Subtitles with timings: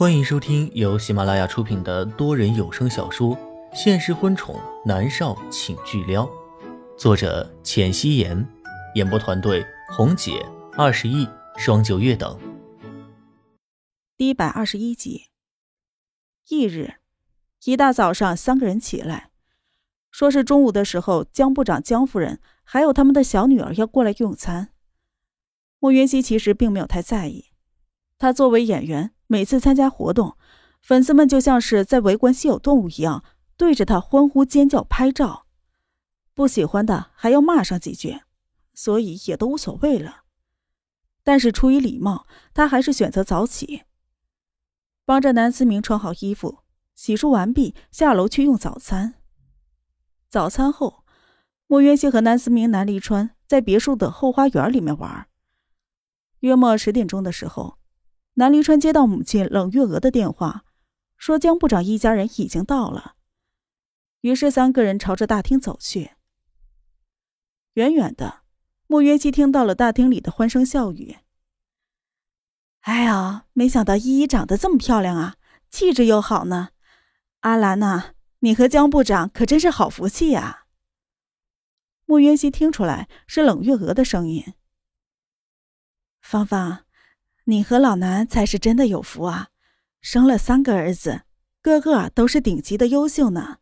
[0.00, 3.36] 欢迎收听由喜马拉雅出品的多人有声小说
[3.74, 6.24] 《现实婚宠男少请巨撩》，
[6.96, 8.48] 作者：浅汐颜，
[8.94, 10.42] 演播团队：红姐、
[10.72, 11.28] 二十亿、
[11.58, 12.40] 双九月等。
[14.16, 15.26] 第一百二十一集。
[16.48, 16.94] 翌日
[17.64, 19.28] 一大早上，三个人起来，
[20.10, 24.70] 说是中午的时候，江部长、江夫人还有他们的小女儿要过来用餐。
[25.78, 27.50] 莫云熙其实并没有太在意，
[28.16, 29.12] 他作为演员。
[29.32, 30.36] 每次参加活动，
[30.82, 33.22] 粉丝们就像是在围观稀有动物一样，
[33.56, 35.46] 对着他欢呼尖叫、拍照。
[36.34, 38.22] 不喜欢的还要骂上几句，
[38.74, 40.24] 所以也都无所谓了。
[41.22, 43.84] 但是出于礼貌，他还是选择早起，
[45.04, 46.64] 帮着南思明穿好衣服、
[46.96, 49.14] 洗漱完毕，下楼去用早餐。
[50.28, 51.04] 早餐后，
[51.68, 55.28] 莫渊熙和南思明、南离川在别墅的后花园里面玩。
[56.40, 57.79] 约莫十点钟的时候。
[58.40, 60.64] 南黎川接到母亲冷月娥的电话，
[61.18, 63.16] 说江部长一家人已经到了。
[64.22, 66.12] 于是三个人朝着大厅走去。
[67.74, 68.40] 远远的，
[68.86, 71.18] 莫渊熙听到了大厅里的欢声笑语。
[72.80, 75.36] 哎呀，没想到依依长得这么漂亮啊，
[75.68, 76.70] 气质又好呢。
[77.40, 80.64] 阿兰呐，你和江部长可真是好福气呀。
[82.06, 84.54] 莫渊熙听出来是冷月娥的声音。
[86.22, 86.86] 芳芳。
[87.44, 89.48] 你和老南才是真的有福啊，
[90.00, 91.22] 生了三个儿子，
[91.62, 93.58] 个个都是顶级的优秀呢。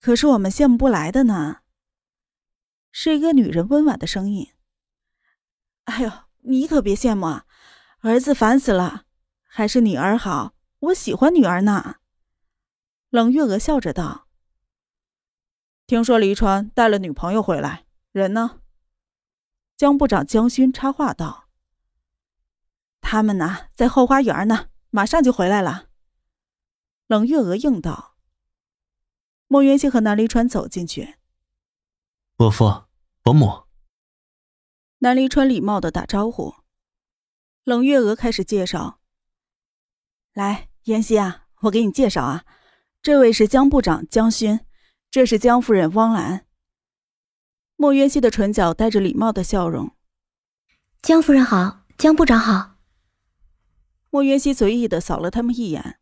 [0.00, 1.58] 可是我们羡慕不来的呢。
[2.92, 4.48] 是一个女人温婉的声音。
[5.84, 6.10] 哎呦，
[6.42, 7.46] 你可别羡慕啊，
[8.00, 9.04] 儿子烦死了，
[9.44, 11.96] 还是女儿好，我喜欢女儿呢。
[13.10, 14.28] 冷月娥笑着道
[15.86, 18.60] ：“听说黎川带了女朋友回来，人呢？”
[19.76, 21.45] 江部长江勋插话道。
[23.08, 25.90] 他们呢，在后花园呢，马上就回来了。
[27.06, 28.16] 冷月娥应道。
[29.46, 31.14] 莫元熙和南离川走进去。
[32.34, 32.86] 伯父、
[33.22, 33.66] 伯母。
[34.98, 36.56] 南离川礼貌的打招呼。
[37.62, 38.98] 冷月娥开始介绍。
[40.32, 42.44] 来，妍希啊，我给你介绍啊，
[43.00, 44.66] 这位是江部长江勋，
[45.12, 46.44] 这是江夫人汪兰。
[47.76, 49.96] 莫渊熙的唇角带着礼貌的笑容。
[51.02, 52.75] 江夫人好，江部长好。
[54.16, 56.00] 莫云熙随意的扫了他们一眼，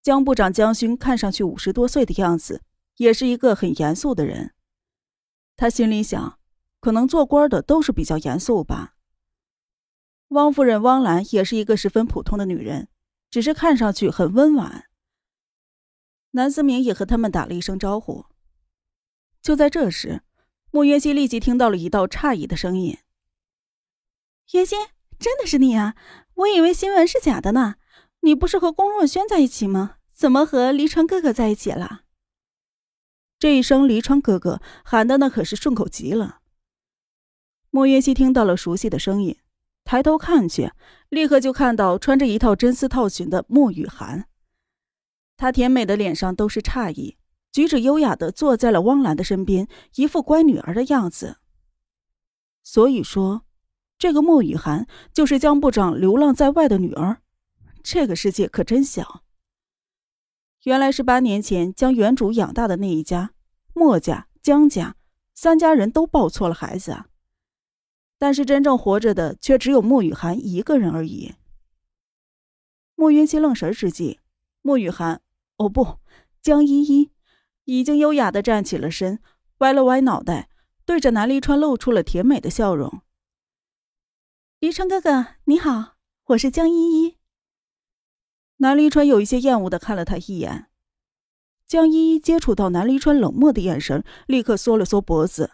[0.00, 2.62] 江部长江勋看上去五十多岁的样子，
[2.96, 4.54] 也是一个很严肃的人。
[5.54, 6.38] 他心里想，
[6.80, 8.94] 可能做官的都是比较严肃吧。
[10.28, 12.88] 汪夫人汪兰也是一个十分普通的女人，
[13.28, 14.88] 只是看上去很温婉。
[16.30, 18.24] 南思明也和他们打了一声招呼。
[19.42, 20.22] 就在这时，
[20.70, 22.96] 莫云熙立即听到了一道诧异的声音
[24.54, 24.76] ：“云熙，
[25.18, 25.94] 真的是你啊！”
[26.38, 27.74] 我以为新闻是假的呢，
[28.20, 29.96] 你不是和龚若轩在一起吗？
[30.12, 32.02] 怎么和黎川哥哥在一起了？
[33.40, 36.40] 这一声“黎川哥哥”喊的那可是顺口极了。
[37.70, 39.36] 莫云熙听到了熟悉的声音，
[39.82, 40.70] 抬头看去，
[41.08, 44.28] 立刻就看到穿着一套真丝套裙的莫雨涵。
[45.36, 47.16] 她甜美的脸上都是诧异，
[47.50, 49.66] 举止优雅的坐在了汪兰的身边，
[49.96, 51.38] 一副乖女儿的样子。
[52.62, 53.47] 所以说。
[53.98, 57.20] 这个莫雨涵就是江部长流浪在外的女儿，
[57.82, 59.24] 这个世界可真小。
[60.62, 63.32] 原来是八年前将原主养大的那一家，
[63.74, 64.96] 莫家、江家
[65.34, 67.08] 三家人都抱错了孩子啊，
[68.18, 71.34] 但是真正活着的却只有莫雨涵一个人而已。
[72.94, 74.20] 莫云熙愣神之际，
[74.62, 75.22] 莫雨涵，
[75.56, 75.98] 哦不，
[76.40, 77.10] 江依依，
[77.64, 79.20] 已经优雅的站起了身，
[79.58, 80.48] 歪了歪脑袋，
[80.84, 83.02] 对着南离川露出了甜美的笑容。
[84.68, 85.94] 黎川哥哥，你好，
[86.26, 87.16] 我是江依依。
[88.58, 90.68] 南黎川有一些厌恶的看了他一眼。
[91.66, 95.52] 江依依接触到南黎川冷漠的眼神，立刻缩了缩脖子，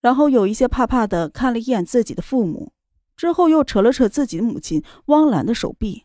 [0.00, 2.72] 然后有一些怕怕的看了一眼自己的父母，
[3.16, 6.04] 之后又扯了扯自己的母亲汪兰的手臂。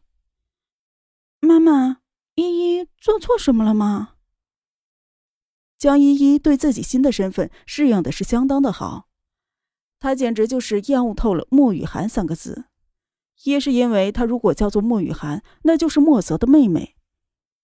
[1.41, 1.99] 妈妈，
[2.33, 4.15] 依依做错什么了吗？
[5.77, 9.09] 江依依对自己新的身份适应的是相当的好。
[9.99, 12.65] 他简直就是厌恶透了“莫雨涵”三个字，
[13.43, 16.95] 一是因为他如果叫做莫雨涵，那就是莫泽的妹妹，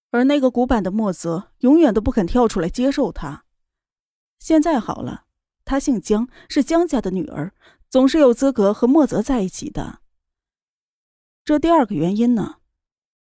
[0.09, 3.45] 而那个古板的莫泽永远都不肯跳出来接受他。
[4.39, 5.25] 现在好了，
[5.63, 7.53] 他姓江，是江家的女儿，
[7.87, 9.99] 总是有资格和莫泽在一起的。
[11.45, 12.55] 这第二个原因呢？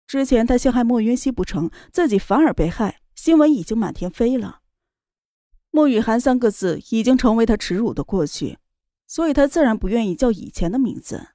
[0.08, 4.62] 之前他陷害莫云熙不成，自己反而被害，新闻已经满天飞了。
[5.72, 8.60] 莫雨涵三个字已经成为他耻辱的过去。
[9.16, 11.30] 所以他自然不愿意叫以前的名字。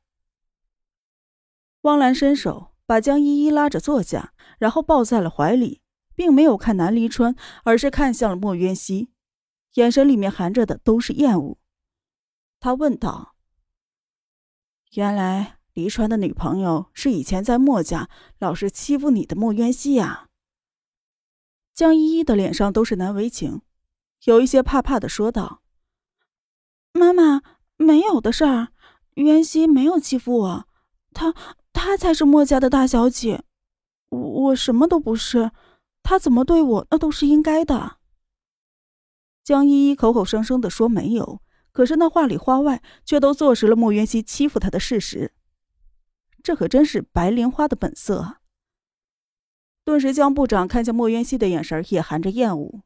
[1.80, 5.80] 汪兰伸手把江依依拉着坐下，然后抱在了怀里，
[6.14, 7.34] 并没有看南离川，
[7.64, 9.08] 而是看向了莫渊熙，
[9.76, 11.56] 眼神里面含着的都是厌恶。
[12.58, 13.34] 他问道
[14.92, 20.28] ：“原来黎川的女朋友是以前在莫家老是欺负你的莫渊熙呀？”
[21.72, 23.62] 江依依的脸上都是难为情，
[24.24, 25.62] 有一些怕怕的说道
[26.92, 27.40] ：“妈妈，
[27.82, 28.68] 没有的事儿，
[29.14, 30.68] 渊熙没有欺负我，
[31.14, 31.34] 她
[31.72, 33.42] 她才是墨家的大小姐，
[34.10, 35.50] 我我什么都不是，
[36.02, 37.96] 她怎么对我那都是应该的。”
[39.42, 41.40] 江依依口口声声的说没有。
[41.72, 45.32] 可是那话里话外却都坐实了莫渊熙欺负她的事实，
[46.42, 48.38] 这可真是白莲花的本色。
[49.84, 52.82] 顿时，江部长看向莫渊熙的眼神也含着厌恶。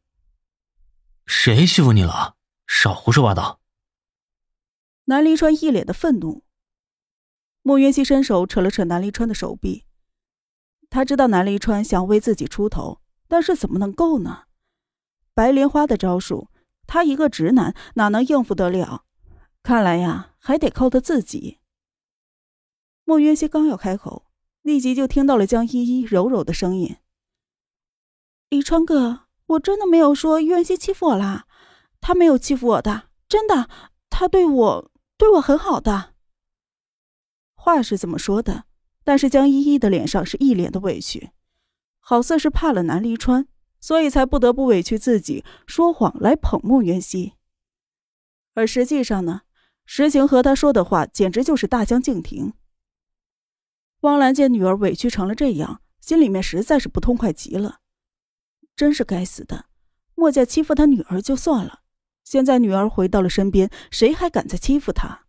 [1.26, 2.36] 谁欺负你了？
[2.66, 3.58] 少胡说八道！
[5.14, 6.42] 南离川一脸的愤怒。
[7.62, 9.84] 莫渊熙伸手扯了扯南离川的手臂，
[10.90, 14.46] 他知道南离川想为自己出头，但是怎么能够呢？
[15.32, 16.48] 白莲花的招数。
[16.88, 19.04] 他一个直男哪能应付得了？
[19.62, 21.60] 看来呀，还得靠他自己。
[23.04, 24.26] 莫约西刚要开口，
[24.62, 26.96] 立即就听到了江依依柔柔的声音
[28.50, 31.46] ：“李川哥，我真的没有说渊熙欺负我啦，
[32.00, 33.70] 他没有欺负我的，真的，
[34.10, 36.14] 他对我对我很好的。”
[37.54, 38.64] 话是这么说的，
[39.02, 41.30] 但是江依依的脸上是一脸的委屈，
[42.00, 43.48] 好似是怕了南离川。
[43.80, 47.34] 所以才不得不委屈自己说谎来捧慕元熙，
[48.54, 49.42] 而实际上呢，
[49.84, 52.54] 实情和他说的话简直就是大相径庭。
[54.00, 57.80] 汪兰见女儿委屈成了这样，心里面实在是不痛快极了。
[58.74, 59.66] 真是该死的，
[60.14, 61.82] 莫家欺负他女儿就算了，
[62.24, 65.26] 现在女儿回到了身边，谁还敢再欺负她？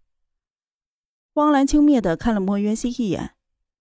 [1.34, 3.36] 汪兰轻蔑的看了莫元熙一眼，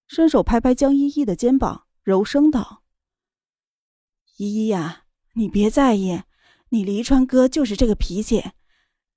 [0.09, 2.83] 伸手拍拍江依依的肩膀，柔声道。
[4.37, 6.23] 依依呀，你别在意，
[6.71, 8.51] 你黎川哥就是这个脾气。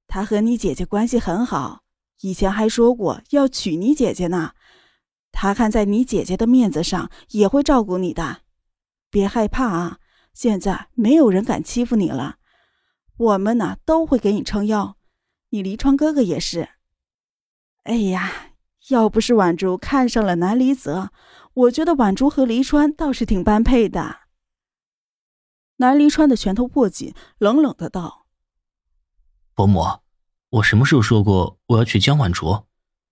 [0.07, 1.83] 他和你姐姐关系很好，
[2.21, 4.53] 以前还说过要娶你姐姐呢。
[5.31, 8.44] 他看在你姐姐的面子上，也会照顾你的。
[9.09, 9.99] 别害怕啊，
[10.33, 12.36] 现在没有人敢欺负你了。
[13.17, 14.95] 我们呢都会给你撑腰，
[15.49, 16.69] 你黎川哥哥也是。
[17.83, 18.53] 哎呀，
[18.89, 21.11] 要不是婉竹看上了南离泽，
[21.53, 24.27] 我觉得婉竹和黎川倒是挺般配的。
[25.77, 28.25] 南离川的拳头握紧，冷冷的道
[29.55, 30.01] ：“伯母，
[30.49, 32.65] 我什么时候说过我要娶江婉竹？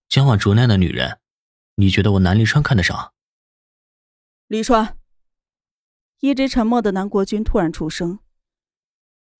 [0.07, 1.19] 江婉竹那样的女人，
[1.75, 3.13] 你觉得我南离川看得上？”
[4.47, 4.97] 黎川，
[6.19, 8.19] 一直沉默的南国君突然出声。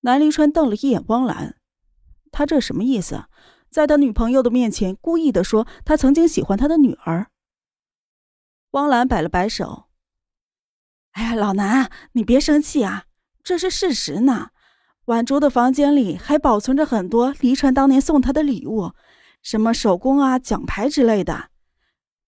[0.06, 1.56] 南离川瞪了一眼汪兰，
[2.32, 3.26] 他这什么意思？
[3.72, 7.32] 在他女朋友的面前故意的说他曾经喜欢他的女儿。
[8.72, 9.86] 汪兰摆了摆手
[11.14, 13.06] ：“哎呀，老南，你别生气啊。”
[13.44, 14.50] 这是事实呢，
[15.06, 18.92] 婉竹的房间里还保存着很多黎川当年送她的礼物，
[19.42, 21.50] 什么手工啊、奖牌之类的。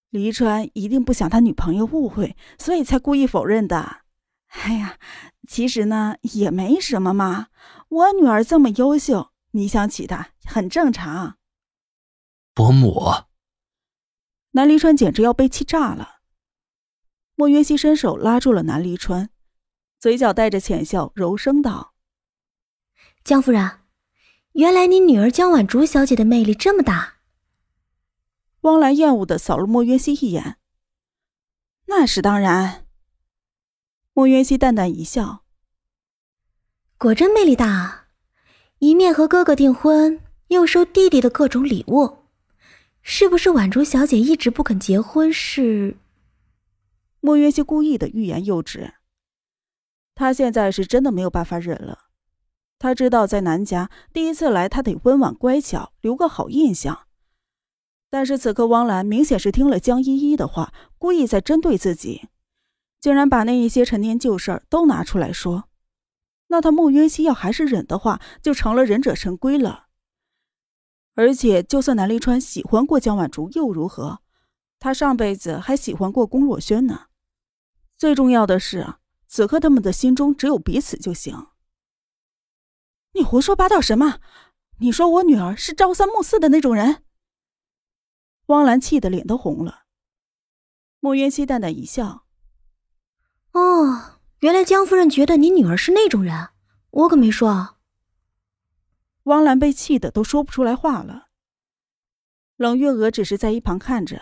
[0.10, 4.07] 黎川一定不想他女朋友误会，所以才故意否认的。
[4.48, 4.98] 哎呀，
[5.48, 7.48] 其实呢也没什么嘛，
[7.90, 11.38] 我女儿这么优秀，你想娶她很正常。
[12.54, 13.12] 伯母，
[14.52, 16.22] 南离川简直要被气炸了。
[17.36, 19.30] 莫云熙伸手拉住了南离川。
[20.00, 21.94] 嘴角带着浅笑，柔声道
[23.24, 23.80] ：“江夫人，
[24.54, 27.16] 原来你女儿江婉竹小姐的魅力这么大。”
[28.62, 30.58] 汪兰厌恶的扫了莫云熙一眼。
[31.86, 32.87] “那是当然。”
[34.18, 35.44] 莫渊熙淡淡一笑
[36.98, 38.08] ，“果真魅力大啊，
[38.80, 42.24] 一面和哥哥订婚，又收弟弟的各种礼物，
[43.04, 45.32] 是不是婉竹小姐一直不肯结婚？
[45.32, 45.98] 是？”
[47.22, 48.96] 莫渊熙故意的欲言又止。
[50.16, 52.06] 他现在是真的没有办法忍了。
[52.80, 57.02] 他知道在南家第一次来，他得温婉乖巧，留个好印象。
[58.10, 62.30] 但是此刻汪兰明显是听了江依依的话，故意在针对自己，
[63.00, 65.70] 竟然把那一些陈年旧事都拿出来说。
[66.48, 69.88] 那他穆云熙要还是忍的话，就成了忍者神龟了。
[71.16, 74.22] 而且，就算南离川喜欢过江婉竹又如何？
[74.80, 77.08] 他上辈子还喜欢过龚若轩呢。
[77.98, 78.96] 最重要的是。
[79.30, 81.48] 此刻他们的心中只有彼此就行。
[83.12, 84.22] 你胡说八道什么？
[84.80, 87.04] 你说我女儿是朝三暮四的那种人？
[88.46, 89.84] 汪兰气得脸都红了。
[91.02, 92.26] 莫渊熙淡淡一笑
[93.58, 96.50] ：“哦，原来江夫人觉得你女儿是那种人，
[96.92, 97.78] 我可没说。”
[99.24, 101.28] 汪兰被气得都说不出来话了。
[102.56, 104.22] 冷月娥只是在一旁看着，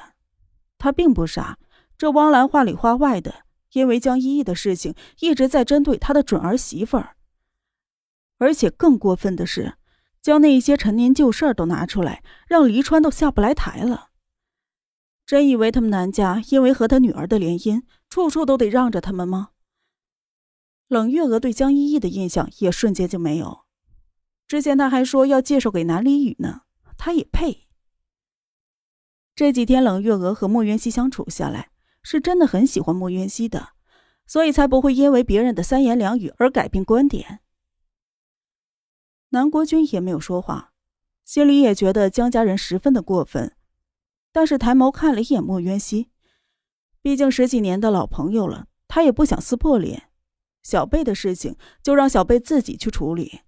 [0.78, 1.60] 她并不傻。
[1.98, 7.16] 这汪兰话里话外的，因为江依依的事情一直在针对她的准儿媳妇儿。
[8.38, 9.76] 而且更过分的是，
[10.22, 14.10] 将那一些陈年旧事儿都拿出来，让黎川都下不来台了。
[15.26, 19.50] 真以为他们南家因为和他女儿的联姻，处处都得让着他们吗？
[20.88, 23.66] 冷月娥对江依依的印象也瞬间就没有。
[24.48, 26.62] 之前他还说要介绍给南离宇呢，
[26.96, 27.68] 他也配？
[29.34, 31.72] 这几天冷月娥和莫渊熙相处下来，
[32.04, 33.70] 是真的很喜欢莫渊熙的，
[34.28, 37.40] 所以才不会因为别人的三言两语而改变观点。
[39.30, 40.72] 南国君也没有说话，
[41.26, 43.55] 心里也觉得江家人十分的过分，
[44.36, 46.10] 但是抬眸看了一眼莫渊熙，
[47.02, 50.10] 毕竟十几年的老朋友了，他也不想撕破脸。
[50.62, 53.40] 小贝的事情就让小贝自己去处理。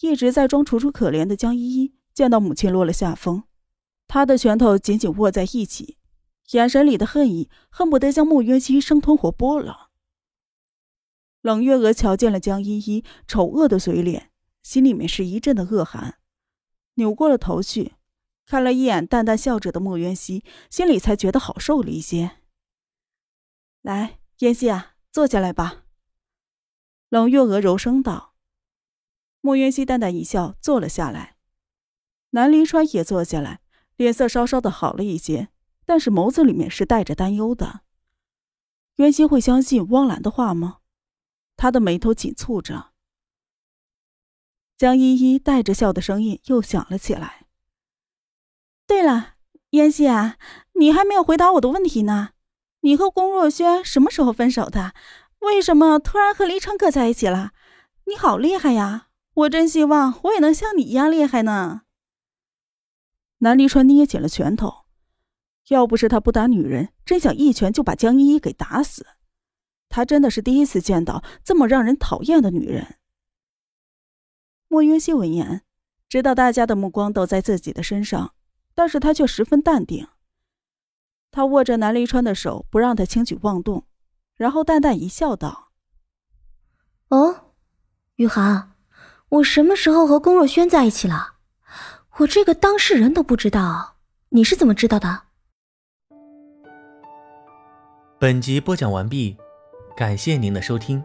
[0.00, 3.44] 一直在装楚楚可怜的江依依见到母亲落了下风，
[4.08, 5.96] 她的拳头紧紧握在一起，
[6.50, 9.90] 眼神里的恨意恨不得将莫渊熙生吞活剥了。
[11.40, 14.32] 冷月娥瞧见了江依依丑恶的嘴脸，
[14.64, 16.18] 心里面是一阵的恶寒，
[16.94, 17.92] 扭过了头去，
[18.46, 22.38] 看了一眼淡淡笑着的莫渊熙，心里才觉得好受了一些。
[23.82, 24.92] 来，妍希啊。
[25.12, 25.84] 坐下来吧。”
[27.08, 28.34] 冷月娥柔声道。
[29.40, 31.36] 莫渊熙淡淡一笑，坐了下来。
[32.30, 33.60] 南临川也坐下来，
[33.94, 35.50] 脸色稍稍的好了一些，
[35.84, 37.82] 但是眸子里面是带着担忧的。
[38.96, 40.78] 渊熙会相信汪兰的话吗？
[41.56, 42.92] 他的眉头紧蹙着。
[44.76, 47.43] 江依依带着笑的声音又响了起来。
[48.94, 49.34] 对了，
[49.70, 50.36] 渊熙啊，
[50.74, 52.28] 你还没有回答我的问题呢。
[52.82, 54.94] 你和龚若轩什么时候分手的？
[55.40, 57.50] 为什么突然和黎川哥在一起了？
[58.04, 59.08] 你好厉害呀！
[59.34, 61.82] 我真希望我也能像你一样厉害呢。
[63.38, 64.84] 南黎川捏紧了拳头，
[65.70, 69.04] 要不是他不打女人，真想一拳就把江依依给打死。
[69.88, 72.94] 他真的是第一次见到这么让人讨厌的女人。
[74.68, 75.62] 莫云熙闻言，
[76.08, 78.34] 知道大家的目光都在自己的身上，
[78.74, 80.08] 但是他却十分淡定。
[81.30, 83.86] 他握着南离川的手，不让他轻举妄动，
[84.36, 85.70] 然后淡淡一笑，道
[87.10, 87.52] ：“哦，
[88.16, 88.72] 雨涵，
[89.28, 91.34] 我什么时候和龚若轩在一起了？
[92.18, 93.96] 我这个当事人都不知道，
[94.28, 95.22] 你是怎么知道的？”
[98.20, 99.36] 本集播讲完毕，
[99.96, 101.04] 感谢您的收听。